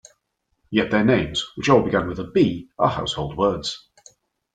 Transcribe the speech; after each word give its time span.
Yet 0.71 0.89
their 0.89 1.05
names, 1.05 1.45
which 1.55 1.69
all 1.69 1.83
begin 1.83 2.07
with 2.09 2.17
a 2.17 2.23
'B', 2.23 2.71
are 2.79 2.89
household 2.89 3.37
words. 3.37 3.87